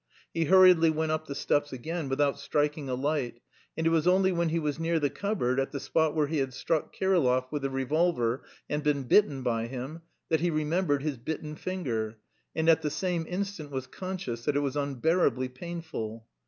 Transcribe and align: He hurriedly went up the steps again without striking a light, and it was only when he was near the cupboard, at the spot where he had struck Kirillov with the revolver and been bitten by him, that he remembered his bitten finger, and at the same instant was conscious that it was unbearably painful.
He 0.33 0.45
hurriedly 0.45 0.89
went 0.89 1.11
up 1.11 1.27
the 1.27 1.35
steps 1.35 1.71
again 1.71 2.09
without 2.09 2.39
striking 2.39 2.89
a 2.89 2.95
light, 2.95 3.39
and 3.77 3.85
it 3.85 3.91
was 3.91 4.07
only 4.07 4.31
when 4.31 4.49
he 4.49 4.57
was 4.57 4.79
near 4.79 4.99
the 4.99 5.11
cupboard, 5.11 5.59
at 5.59 5.71
the 5.71 5.79
spot 5.79 6.15
where 6.15 6.25
he 6.25 6.39
had 6.39 6.55
struck 6.55 6.91
Kirillov 6.91 7.45
with 7.51 7.61
the 7.61 7.69
revolver 7.69 8.43
and 8.67 8.81
been 8.81 9.03
bitten 9.03 9.43
by 9.43 9.67
him, 9.67 10.01
that 10.29 10.39
he 10.39 10.49
remembered 10.49 11.03
his 11.03 11.19
bitten 11.19 11.55
finger, 11.55 12.17
and 12.55 12.67
at 12.67 12.81
the 12.81 12.89
same 12.89 13.27
instant 13.29 13.69
was 13.69 13.85
conscious 13.85 14.43
that 14.45 14.55
it 14.55 14.61
was 14.61 14.75
unbearably 14.75 15.49
painful. 15.49 16.25